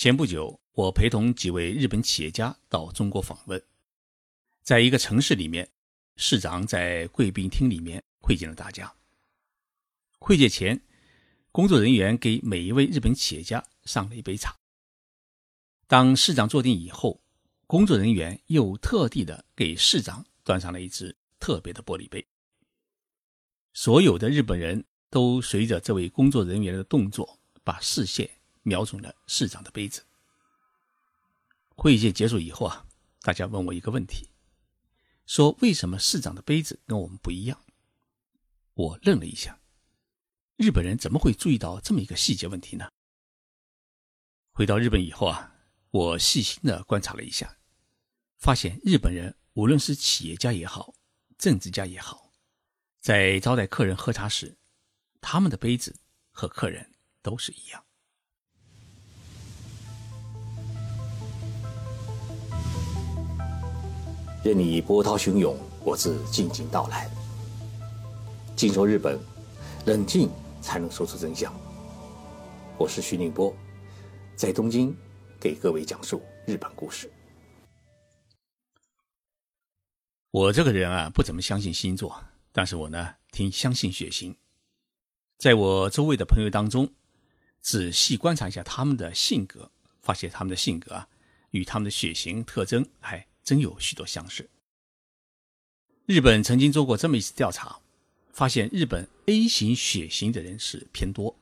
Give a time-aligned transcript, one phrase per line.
[0.00, 3.62] 前不久，我陪同几位日本企业家到中国访问，
[4.62, 5.68] 在一个城市里面，
[6.16, 8.90] 市长在贵宾厅里面会见了大家。
[10.18, 10.80] 会见前，
[11.52, 14.56] 工作人员给每一位日本企业家上了一杯茶。
[15.86, 17.20] 当市长坐定以后，
[17.66, 22.26] 工作人员又特地的给市长端上了一只特别的玻璃杯。
[23.74, 28.39] 所有的日本人都随着这位工作人员的动作，把视线。
[28.62, 30.04] 瞄准了市长的杯子。
[31.76, 32.86] 会议结束以后啊，
[33.22, 34.28] 大家问我一个问题，
[35.26, 37.58] 说为什么市长的杯子跟我们不一样？
[38.74, 39.58] 我愣了一下，
[40.56, 42.90] 日本人怎么会注意到这么一个细节问题呢？
[44.52, 45.54] 回到日本以后啊，
[45.90, 47.58] 我细心的观察了一下，
[48.38, 50.94] 发现日本人无论是企业家也好，
[51.38, 52.30] 政治家也好，
[53.00, 54.58] 在招待客人喝茶时，
[55.20, 55.98] 他们的杯子
[56.30, 57.82] 和客人都是一样。
[64.42, 67.10] 任你波涛汹涌，我自静静到来。
[68.56, 69.20] 静说日本，
[69.84, 70.30] 冷静
[70.62, 71.54] 才能说出真相。
[72.78, 73.54] 我是徐宁波，
[74.34, 74.96] 在东京
[75.38, 77.10] 给各位讲述日本故事。
[80.30, 84.34] 我这个人啊，不怎么相信星座，但是我呢，挺相信血型。
[85.36, 86.90] 在我周围的朋友当中，
[87.60, 91.08] 仔细观察一下他们的性格，发现他们的性格啊，
[91.50, 93.26] 与他们的血型特征还。
[93.50, 94.48] 真有许多相似。
[96.06, 97.80] 日本曾经做过这么一次调查，
[98.32, 101.36] 发现日本 A 型血型的人是偏多。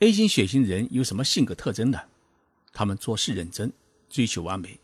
[0.00, 1.98] A 型血型的人有什么性格特征呢？
[2.74, 3.72] 他们做事认真，
[4.10, 4.78] 追求完美，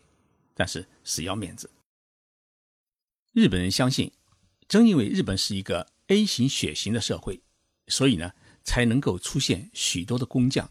[0.55, 1.69] 但是死要面子。
[3.33, 4.11] 日本人相信，
[4.67, 7.43] 正因为日本是一个 A 型血型的社会，
[7.89, 10.67] 所以呢，才能够出现许多的工匠，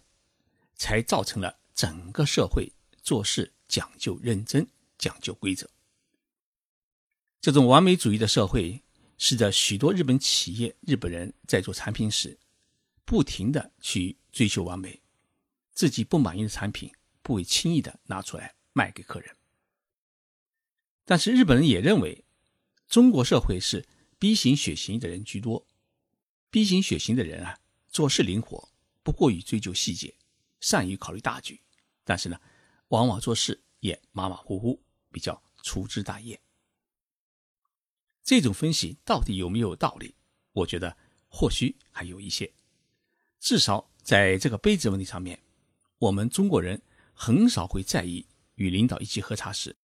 [0.75, 4.67] 才造成了整个社会做事讲究认真。
[5.01, 5.67] 讲究规则，
[7.41, 8.83] 这种完美主义的社会，
[9.17, 12.39] 使得许多日本企业、日本人在做产品时，
[13.07, 15.01] 不停的去追求完美，
[15.73, 19.35] 自己不满意的产品不会轻易的拿出来卖给客人。
[21.07, 22.27] 但是日本人也认为，
[22.87, 25.67] 中国社会是 B 型血型的人居多
[26.51, 27.59] ，B 型血型的人啊，
[27.89, 28.69] 做事灵活，
[29.03, 30.15] 不过于追究细节，
[30.61, 31.59] 善于考虑大局，
[32.05, 32.39] 但是呢，
[32.89, 34.79] 往往做事也马马虎虎。
[35.11, 36.41] 比较粗枝大叶，
[38.23, 40.15] 这种分析到底有没有道理？
[40.53, 40.97] 我觉得
[41.29, 42.53] 或许还有一些。
[43.39, 45.39] 至少在这个杯子问题上面，
[45.99, 46.81] 我们中国人
[47.13, 49.75] 很少会在意与领导一起喝茶时，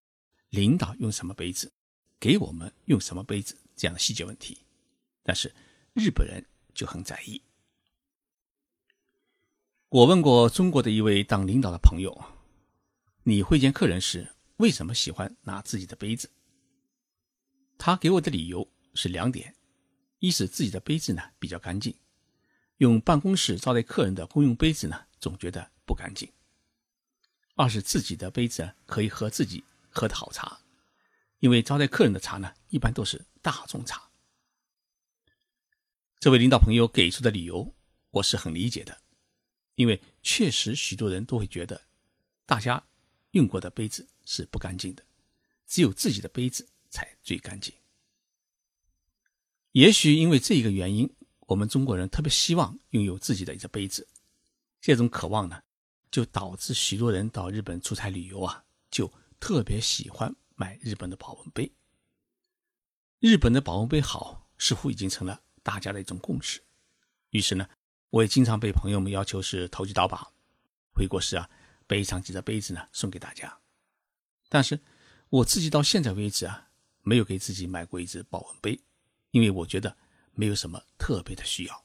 [0.50, 1.72] 领导用什么杯子，
[2.20, 4.58] 给我们用什么杯子这样的细节问题。
[5.22, 5.54] 但是
[5.92, 6.44] 日本人
[6.74, 7.40] 就很在意。
[9.88, 12.24] 我问过中国的一位当领导的朋友
[13.24, 16.30] ：“你会见客人时？”为什么喜欢拿自己的杯子？
[17.76, 19.54] 他给我的理由是两点：
[20.18, 21.94] 一是自己的杯子呢比较干净，
[22.78, 26.26] 用办公室招待客人的公用杯子呢总觉得不干净；
[27.54, 30.60] 二是自己的杯子可以喝自己喝的好茶，
[31.40, 34.10] 因为招待客人的茶呢一般都是大众茶。
[36.18, 37.74] 这位领导朋友给出的理由
[38.10, 39.02] 我是很理解的，
[39.74, 41.82] 因为确实许多人都会觉得
[42.46, 42.82] 大家。
[43.36, 45.04] 用过的杯子是不干净的，
[45.66, 47.72] 只有自己的杯子才最干净。
[49.72, 54.08] 也许因为这一个原因，我们中国人特别希望拥有自己的一个杯子。
[54.80, 55.62] 这种渴望呢，
[56.10, 61.70] 就导致许多人到日本出差旅游啊，就特别喜欢买日本的保温杯。
[63.18, 66.62] 日本的保温杯好，似乎已经成了大家的一种共识。
[67.30, 67.68] 于是呢，
[68.08, 70.26] 我也经常被朋友们要求是投机倒把，
[70.94, 71.50] 回国时啊。
[71.86, 73.58] 备上几个杯子呢，送给大家。
[74.48, 74.80] 但是
[75.28, 76.68] 我自己到现在为止啊，
[77.02, 78.80] 没有给自己买过一只保温杯，
[79.30, 79.96] 因为我觉得
[80.32, 81.84] 没有什么特别的需要。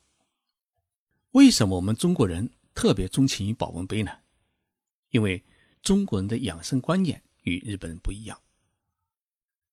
[1.32, 4.12] 为什么我们中国人特别钟情于保温杯呢？
[5.10, 5.44] 因为
[5.82, 8.42] 中国人的养生观念与日本人不一样。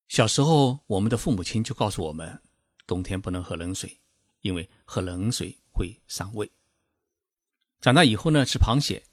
[0.08, 2.40] 小时候，我们的父母亲就告诉我们，
[2.86, 4.00] 冬天不能喝冷水，
[4.40, 6.50] 因为喝冷水会伤胃。
[7.80, 9.04] 长大以后呢，吃螃蟹。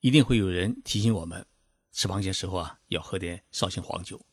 [0.00, 1.46] 一定会有人提醒我们，
[1.90, 4.24] 吃螃蟹时候啊，要喝点绍兴黄酒，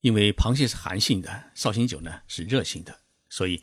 [0.00, 3.62] 因为螃蟹是寒性的，绍兴酒呢是热性的，所以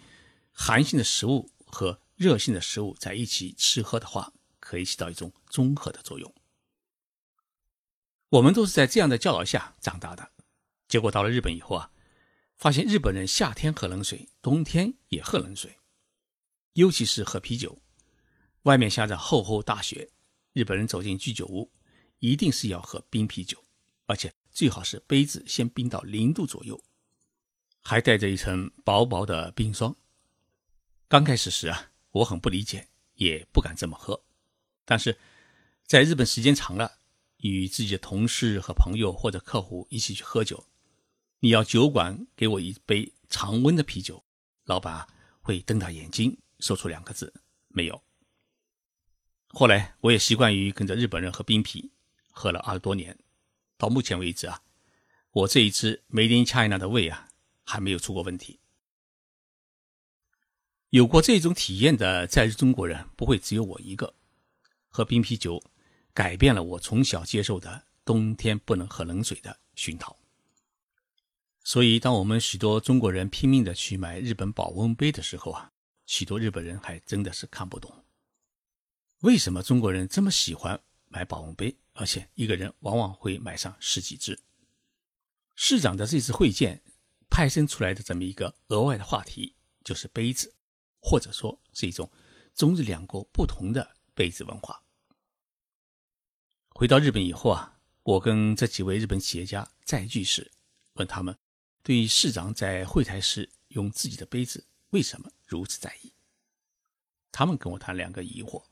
[0.51, 6.33] 寒性的食物和热性的食物在一起吃喝的话，可以起到一种综合的作用。
[8.29, 10.31] 我们都是在这样的教导下长大的，
[10.87, 11.91] 结果到了日本以后啊，
[12.57, 15.79] 发现日本人夏天喝冷水，冬天也喝冷水，
[16.73, 17.81] 尤其是喝啤酒，
[18.63, 20.11] 外面下着厚厚大雪。
[20.57, 21.71] 日本人走进居酒屋，
[22.17, 23.63] 一定是要喝冰啤酒，
[24.07, 26.83] 而且最好是杯子先冰到零度左右，
[27.83, 29.95] 还带着一层薄薄的冰霜。
[31.07, 34.19] 刚开始时啊，我很不理解，也不敢这么喝。
[34.83, 35.15] 但是，
[35.85, 36.91] 在日本时间长了，
[37.41, 40.65] 与自己的同事和朋友或者客户一起去喝酒，
[41.41, 44.23] 你要酒馆给我一杯常温的啤酒，
[44.63, 45.07] 老板
[45.39, 47.31] 会瞪大眼睛说出两个字：
[47.67, 48.06] 没有。
[49.59, 51.89] 后来我也习惯于跟着日本人喝冰啤，
[52.29, 53.17] 喝了二十多年，
[53.75, 54.61] 到目前为止啊，
[55.31, 57.29] 我这一支 Made in China 的胃啊
[57.63, 58.59] 还没有出过问题。
[60.91, 64.13] 有过这种体验的在日中国人不会只有我一个。
[64.89, 65.59] 喝冰啤酒
[66.13, 70.15] 改变了我从小接受的冬天不能喝冷水的熏陶。
[71.63, 75.71] 所以，当我们许多中国人拼命的去买日本保温杯的时候啊，
[76.05, 77.91] 许多日本人还真的是看不懂。
[79.21, 84.39] 为什么中国人这么喜欢买保温杯，而且一个人往往会买上十几只？
[85.55, 86.83] 市长的这次会见
[87.27, 90.53] 派生出来的这么一个额外的话题，就是杯子，
[90.99, 92.11] 或者说是一种
[92.53, 94.83] 中日两国不同的杯子文化。
[96.69, 100.51] 回到日本以后啊，我跟这几位日本企业家再聚时，
[100.93, 101.35] 问他们
[101.81, 106.13] 对于市长在会台时用自己的杯子为什么如此在意。
[107.31, 108.63] 他们跟我谈两个疑惑。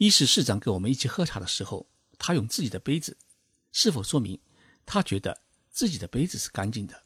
[0.00, 1.86] 一是市长跟我们一起喝茶的时候，
[2.18, 3.18] 他用自己的杯子，
[3.70, 4.40] 是否说明
[4.86, 7.02] 他觉得自己的杯子是干净的，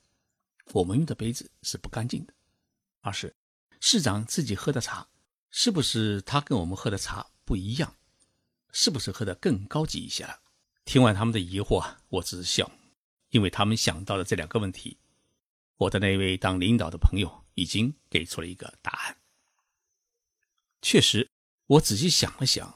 [0.70, 2.32] 我们用的杯子是不干净的？
[3.00, 3.35] 二是
[3.81, 5.08] 市长自己喝的茶，
[5.50, 7.96] 是不是他跟我们喝的茶不一样？
[8.70, 10.38] 是不是喝的更高级一些了？
[10.85, 12.70] 听完他们的疑惑，我只是笑，
[13.31, 14.97] 因为他们想到了这两个问题，
[15.79, 19.17] 我的那位当领导的朋友已经给出了一个答案。
[20.81, 21.29] 确实，
[21.67, 22.73] 我仔细想了想。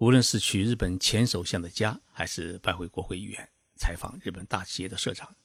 [0.00, 5.36] 无论是去日本前首相的家，还是拜会国会议员、采访日本大企业的社长，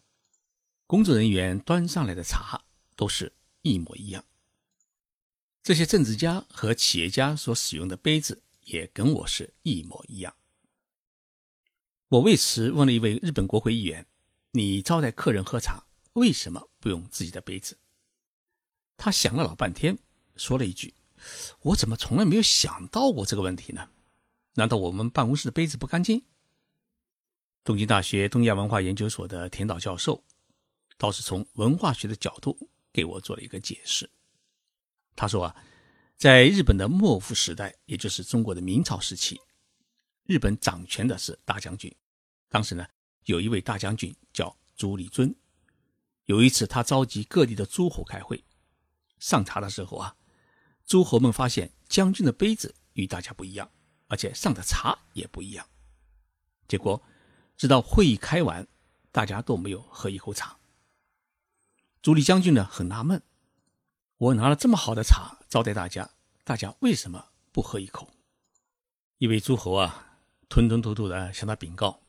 [0.87, 2.63] 工作人员端上来的茶
[2.95, 4.23] 都是一模一样。
[5.61, 10.33] 这些政治家和企业家所使用的杯子也跟我是一模一样。
[12.07, 14.07] 我为此问了一位日本国会议员
[14.51, 17.77] ：“你招待客人喝茶，为什么不用自己的杯子？”
[18.95, 19.99] 他想了老半天，
[20.37, 20.93] 说了一句
[21.59, 23.89] ：“我怎么从来没有想到过这个问题呢？”
[24.55, 26.23] 难道我们办公室的杯子不干净？
[27.63, 30.23] 东京大学东亚文化研究所的田岛教授
[30.97, 34.09] 倒是从文化学的角度给我做了一个解释。
[35.15, 35.55] 他说啊，
[36.15, 39.39] 在日本的幕府时代，也就是中国的明朝时期，
[40.25, 41.93] 日本掌权的是大将军。
[42.47, 42.85] 当时呢，
[43.25, 45.35] 有一位大将军叫朱立尊。
[46.25, 48.41] 有一次，他召集各地的诸侯开会，
[49.19, 50.15] 上茶的时候啊，
[50.85, 53.69] 诸侯们发现将军的杯子与大家不一样。
[54.07, 55.67] 而且上的茶也不一样，
[56.67, 57.01] 结果
[57.57, 58.67] 直到会议开完，
[59.11, 60.59] 大家都没有喝一口茶。
[62.01, 63.23] 朱立将军呢很纳闷，
[64.17, 66.11] 我拿了这么好的茶招待大家，
[66.43, 68.11] 大家为什么不喝一口？
[69.17, 70.19] 一位诸侯啊，
[70.49, 72.03] 吞吞吐吐的向他禀告，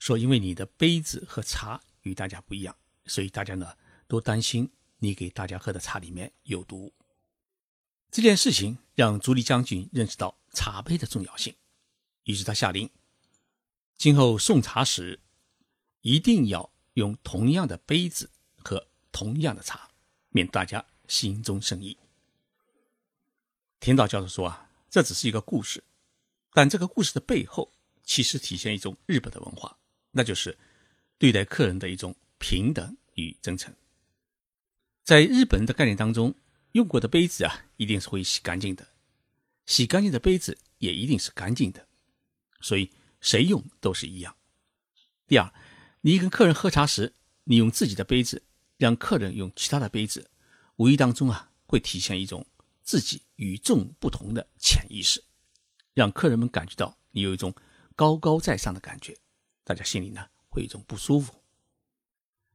[0.00, 2.76] 说因为你的杯子和茶与大家不一样，
[3.06, 3.76] 所以大家呢
[4.08, 6.92] 都担心你给大家喝的茶里面有毒。
[8.10, 10.41] 这件事情让朱立将军认识到。
[10.52, 11.54] 茶杯的重要性，
[12.24, 12.90] 于是他下令，
[13.96, 15.20] 今后送茶时
[16.02, 19.90] 一定要用同样的杯子和同样的茶，
[20.28, 21.96] 免大家心中生疑。
[23.80, 25.82] 田岛教授说啊，这只是一个故事，
[26.52, 27.72] 但这个故事的背后
[28.04, 29.76] 其实体现一种日本的文化，
[30.10, 30.56] 那就是
[31.18, 33.74] 对待客人的一种平等与真诚。
[35.02, 36.34] 在日本人的概念当中，
[36.72, 38.86] 用过的杯子啊，一定是会洗干净的。
[39.66, 41.86] 洗干净的杯子也一定是干净的，
[42.60, 42.90] 所以
[43.20, 44.36] 谁用都是一样。
[45.26, 45.52] 第二，
[46.00, 47.14] 你跟客人喝茶时，
[47.44, 48.42] 你用自己的杯子，
[48.76, 50.30] 让客人用其他的杯子，
[50.76, 52.46] 无意当中啊，会体现一种
[52.82, 55.22] 自己与众不同的潜意识，
[55.94, 57.54] 让客人们感觉到你有一种
[57.94, 59.16] 高高在上的感觉，
[59.64, 61.42] 大家心里呢会有一种不舒服。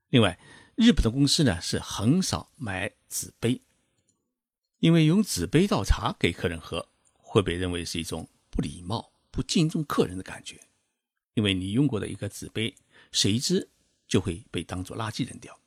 [0.10, 0.40] 另外，
[0.76, 3.62] 日本的公司呢是很少买纸杯，
[4.80, 6.90] 因为用纸杯倒茶给客人喝。
[7.30, 10.58] 会被认为是一种不礼貌、不敬重客人的感觉，
[11.34, 12.74] 因为你用过的一个纸杯，
[13.12, 13.70] 谁知
[14.08, 15.60] 就会被当做垃圾扔掉。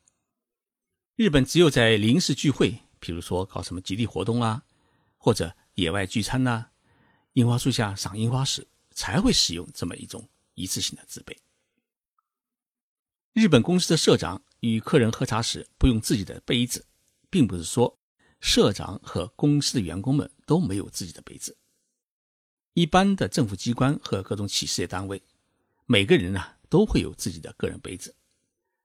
[1.17, 4.65] 日本只有在临时聚会，比如说搞什么集体活动啊，
[5.19, 6.71] 或者野外聚餐呐，
[7.35, 11.37] 樱花树下赏樱花时，才会使用这么一种一次性的纸杯。
[13.35, 16.87] 日本公司的社长与客人喝茶时不用自己的杯子，
[17.29, 17.99] 并不是说。
[18.43, 21.57] 社长和公司的员工们都没有自己的杯子，
[22.73, 25.23] 一般的政府机关和各种企事业单位，
[25.87, 28.13] 每个人呢都会有自己的个人杯子，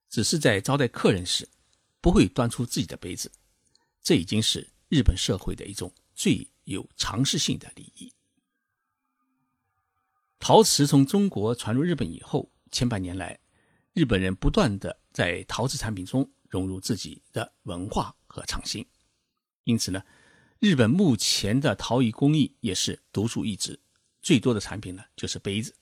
[0.07, 1.50] 只是在招待客人时
[2.01, 3.31] 不会端出自己的杯子。
[4.03, 8.13] 这已经是日本社会的一种最有常识性的礼仪。
[10.38, 13.39] 陶瓷从中国传入日本以后，千百年来，
[13.93, 18.86] 日本人不断的在陶瓷产品中融入自己的文化和创新，
[19.63, 20.03] 因此呢。
[20.65, 23.79] 日本目前的陶艺工艺也是独树一帜，
[24.24, 25.75] 最多的产品呢就是杯子。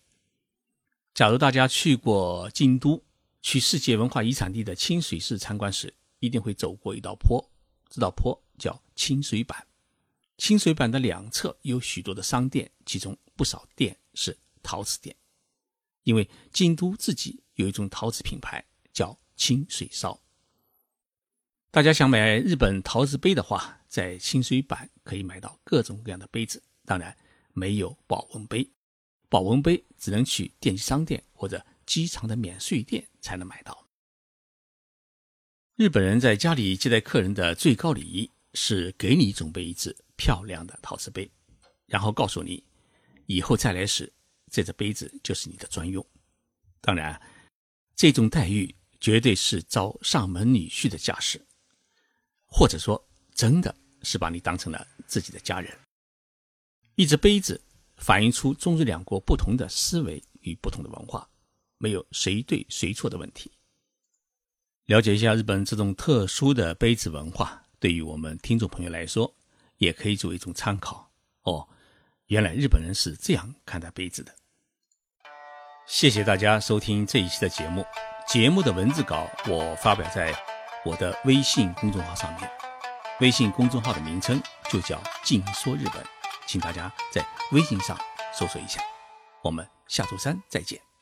[1.13, 3.01] 假如大家去过京都，
[3.41, 7.41] 去世界文化遗产地的清水寺参观时，一定会走过一道坡，
[7.89, 9.65] 这道坡叫清水板。
[10.37, 15.15] 清水板的两侧有许多的商店，其中不少店是陶瓷店，
[16.03, 18.61] 因为京都自己有一种陶瓷品牌
[18.91, 20.19] 叫清水烧。
[21.71, 27.15] 大家想买日本陶瓷杯的话，在清水板可以买到各种各样的杯子，当然
[27.53, 28.67] 没有保温杯。
[29.29, 33.87] 保温杯只能去电器商店或者机场的免税店才能买到。
[35.75, 41.29] 日本人在家里接待客人的最高礼仪是给你准备一只漂亮的陶瓷杯，
[41.85, 42.63] 然后告诉你，
[43.27, 44.11] 以后再来时，
[44.51, 46.03] 这只杯子就是你的专用。
[46.81, 47.21] 当然，
[47.95, 51.39] 这种待遇绝对是招上门女婿的架势。
[52.47, 55.75] 或者说，真的是把你当成了自己的家人。
[56.95, 57.59] 一只杯子
[57.97, 61.27] 反映出中日两国不同的思维与不同的文化，
[61.77, 63.51] 没有谁对谁错的问题。
[64.85, 69.33] 了解一下日本这种特殊的杯子文化，对于我们听众朋友来说，
[69.77, 71.11] 也可以作为一种参考。
[71.43, 71.67] 哦，
[72.27, 74.35] 原来日本人是这样看待杯子的。
[75.87, 77.85] 谢谢大家收听这一期的节目。
[78.27, 80.33] 节目的文字稿我发表在。
[80.85, 82.51] 我的微信公众号上面，
[83.19, 86.03] 微信公众号的名称就叫“静说日本”，
[86.47, 87.97] 请大家在微信上
[88.33, 88.81] 搜索一下。
[89.41, 90.92] 我们下周三再见。